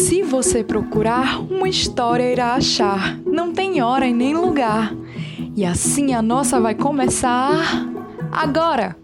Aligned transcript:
Se 0.00 0.22
você 0.22 0.64
procurar, 0.64 1.38
uma 1.40 1.68
história 1.68 2.32
irá 2.32 2.54
achar. 2.54 3.18
Não 3.18 3.52
tem 3.52 3.82
hora 3.82 4.06
e 4.06 4.14
nem 4.14 4.34
lugar. 4.34 4.92
E 5.54 5.62
assim 5.62 6.14
a 6.14 6.22
nossa 6.22 6.58
vai 6.58 6.74
começar 6.74 7.86
agora. 8.32 8.96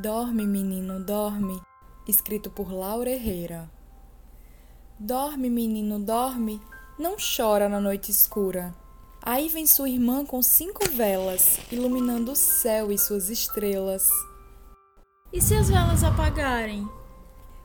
Dorme, 0.00 0.46
menino, 0.46 0.98
dorme. 1.04 1.60
Escrito 2.08 2.48
por 2.50 2.72
Laura 2.72 3.10
Herrera. 3.10 3.70
Dorme, 4.98 5.50
menino, 5.50 5.98
dorme. 6.00 6.58
Não 6.98 7.16
chora 7.16 7.68
na 7.68 7.78
noite 7.78 8.10
escura. 8.10 8.74
Aí 9.22 9.50
vem 9.50 9.66
sua 9.66 9.90
irmã 9.90 10.24
com 10.24 10.40
cinco 10.40 10.88
velas, 10.88 11.60
iluminando 11.70 12.32
o 12.32 12.36
céu 12.36 12.90
e 12.90 12.98
suas 12.98 13.28
estrelas. 13.28 14.08
E 15.30 15.42
se 15.42 15.54
as 15.54 15.68
velas 15.68 16.02
apagarem? 16.02 16.88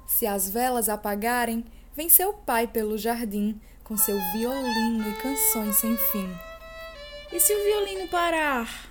Se 0.08 0.26
as 0.28 0.50
velas 0.50 0.90
apagarem, 0.90 1.66
vem 1.96 2.10
seu 2.10 2.34
pai 2.34 2.68
pelo 2.68 2.98
jardim, 2.98 3.60
com 3.84 3.98
seu 3.98 4.18
violino 4.34 5.10
e 5.10 5.14
canções 5.16 5.76
sem 5.76 5.98
fim. 5.98 6.30
E 7.32 7.40
se 7.40 7.54
o 7.54 7.64
violino 7.64 8.08
parar? 8.10 8.90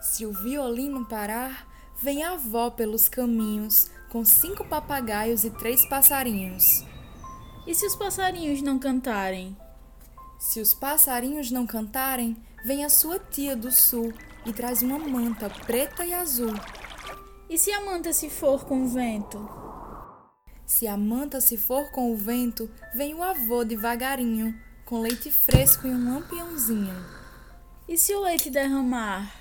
Se 0.00 0.26
o 0.26 0.32
violino 0.32 1.04
parar, 1.06 1.68
vem 2.02 2.24
a 2.24 2.32
avó 2.32 2.70
pelos 2.70 3.08
caminhos, 3.08 3.90
com 4.10 4.24
cinco 4.24 4.64
papagaios 4.64 5.44
e 5.44 5.50
três 5.50 5.86
passarinhos. 5.86 6.84
E 7.66 7.74
se 7.74 7.86
os 7.86 7.94
passarinhos 7.94 8.60
não 8.60 8.78
cantarem? 8.78 9.56
Se 10.38 10.60
os 10.60 10.74
passarinhos 10.74 11.52
não 11.52 11.64
cantarem, 11.66 12.36
vem 12.64 12.84
a 12.84 12.88
sua 12.88 13.18
tia 13.18 13.54
do 13.54 13.70
sul 13.70 14.12
e 14.44 14.52
traz 14.52 14.82
uma 14.82 14.98
manta 14.98 15.48
preta 15.48 16.04
e 16.04 16.12
azul. 16.12 16.52
E 17.48 17.56
se 17.56 17.70
a 17.70 17.84
manta 17.84 18.12
se 18.12 18.28
for 18.28 18.64
com 18.64 18.82
o 18.82 18.88
vento? 18.88 19.38
Se 20.74 20.88
a 20.88 20.96
manta 20.96 21.38
se 21.38 21.58
for 21.58 21.90
com 21.90 22.10
o 22.10 22.16
vento, 22.16 22.68
vem 22.94 23.12
o 23.12 23.22
avô 23.22 23.62
devagarinho, 23.62 24.58
com 24.86 25.02
leite 25.02 25.30
fresco 25.30 25.86
e 25.86 25.90
um 25.90 26.14
lampiãozinho. 26.14 26.94
E 27.86 27.98
se 27.98 28.14
o 28.14 28.20
leite 28.20 28.48
derramar? 28.48 29.36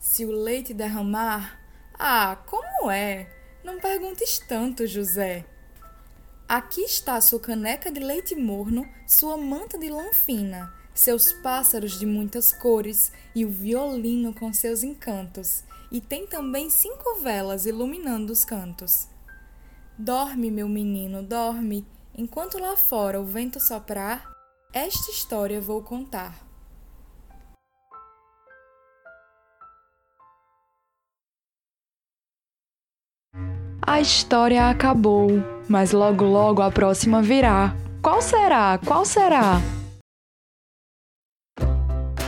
Se 0.00 0.24
o 0.24 0.32
leite 0.32 0.74
derramar, 0.74 1.60
ah, 1.96 2.36
como 2.44 2.90
é? 2.90 3.30
Não 3.62 3.78
perguntes 3.78 4.40
tanto, 4.40 4.84
José. 4.84 5.46
Aqui 6.48 6.80
está 6.80 7.20
sua 7.20 7.38
caneca 7.38 7.88
de 7.88 8.00
leite 8.00 8.34
morno, 8.34 8.84
sua 9.06 9.36
manta 9.36 9.78
de 9.78 9.90
lã 9.90 10.12
fina, 10.12 10.74
seus 10.92 11.32
pássaros 11.32 11.96
de 12.00 12.04
muitas 12.04 12.52
cores 12.52 13.12
e 13.32 13.44
o 13.44 13.48
violino 13.48 14.34
com 14.34 14.52
seus 14.52 14.82
encantos. 14.82 15.62
E 15.88 16.00
tem 16.00 16.26
também 16.26 16.68
cinco 16.68 17.20
velas 17.20 17.64
iluminando 17.64 18.32
os 18.32 18.44
cantos. 18.44 19.11
Dorme, 20.04 20.50
meu 20.50 20.68
menino, 20.68 21.22
dorme, 21.22 21.86
enquanto 22.12 22.58
lá 22.58 22.76
fora 22.76 23.20
o 23.20 23.24
vento 23.24 23.60
soprar, 23.60 24.28
esta 24.74 25.12
história 25.12 25.60
vou 25.60 25.80
contar. 25.80 26.34
A 33.80 34.00
história 34.00 34.68
acabou, 34.68 35.28
mas 35.68 35.92
logo 35.92 36.24
logo 36.24 36.62
a 36.62 36.72
próxima 36.72 37.22
virá. 37.22 37.72
Qual 38.02 38.20
será? 38.20 38.80
Qual 38.84 39.04
será? 39.04 39.60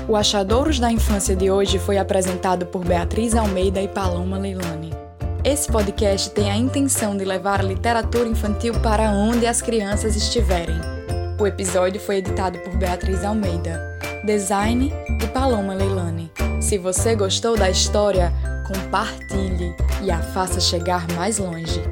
O 0.08 0.14
Achadouros 0.14 0.78
da 0.78 0.92
Infância 0.92 1.34
de 1.34 1.50
hoje 1.50 1.80
foi 1.80 1.98
apresentado 1.98 2.67
por 2.67 2.84
Beatriz 2.84 3.34
Almeida 3.34 3.83
e 3.83 3.89
Paloma 3.89 4.39
Leilani. 4.39 5.03
Esse 5.45 5.70
podcast 5.70 6.31
tem 6.31 6.50
a 6.50 6.56
intenção 6.56 7.14
de 7.14 7.23
levar 7.23 7.61
a 7.61 7.62
literatura 7.62 8.27
infantil 8.27 8.73
para 8.81 9.11
onde 9.11 9.47
as 9.47 9.61
crianças 9.61 10.17
estiverem. 10.17 10.81
O 11.39 11.47
episódio 11.47 12.01
foi 12.01 12.17
editado 12.17 12.59
por 12.61 12.75
Beatriz 12.78 13.23
Almeida, 13.23 13.98
design 14.25 14.91
de 15.19 15.27
Paloma 15.28 15.75
Leilani. 15.75 16.33
Se 16.62 16.78
você 16.78 17.14
gostou 17.14 17.58
da 17.58 17.68
história, 17.68 18.33
compartilhe 18.67 19.77
e 20.02 20.11
a 20.11 20.18
faça 20.18 20.61
chegar 20.61 21.07
mais 21.13 21.36
longe. 21.36 21.83